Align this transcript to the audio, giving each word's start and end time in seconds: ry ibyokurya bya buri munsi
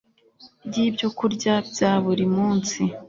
ry 0.67 0.75
ibyokurya 0.87 1.53
bya 1.71 1.91
buri 2.03 2.25
munsi 2.35 2.81